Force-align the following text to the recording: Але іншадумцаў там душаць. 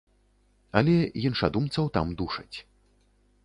Але 0.79 0.95
іншадумцаў 1.25 1.85
там 1.99 2.07
душаць. 2.23 2.57